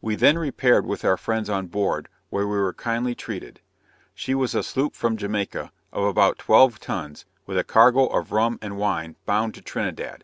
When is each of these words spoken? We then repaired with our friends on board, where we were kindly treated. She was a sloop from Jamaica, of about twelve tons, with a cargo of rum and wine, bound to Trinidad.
We 0.00 0.14
then 0.14 0.38
repaired 0.38 0.86
with 0.86 1.04
our 1.04 1.16
friends 1.16 1.50
on 1.50 1.66
board, 1.66 2.08
where 2.30 2.46
we 2.46 2.56
were 2.58 2.72
kindly 2.72 3.16
treated. 3.16 3.60
She 4.14 4.32
was 4.32 4.54
a 4.54 4.62
sloop 4.62 4.94
from 4.94 5.16
Jamaica, 5.16 5.72
of 5.92 6.04
about 6.04 6.38
twelve 6.38 6.78
tons, 6.78 7.24
with 7.44 7.58
a 7.58 7.64
cargo 7.64 8.06
of 8.06 8.30
rum 8.30 8.56
and 8.62 8.76
wine, 8.76 9.16
bound 9.26 9.54
to 9.54 9.62
Trinidad. 9.62 10.22